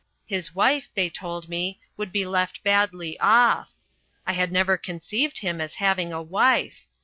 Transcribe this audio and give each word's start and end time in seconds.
His 0.25 0.55
wife, 0.55 0.89
they 0.95 1.11
told 1.11 1.47
me, 1.47 1.79
would 1.95 2.11
be 2.11 2.25
left 2.25 2.63
badly 2.63 3.19
off. 3.19 3.71
I 4.25 4.33
had 4.33 4.51
never 4.51 4.75
conceived 4.75 5.37
him 5.37 5.61
as 5.61 5.75
having 5.75 6.11
a 6.11 6.23
wife. 6.23 6.87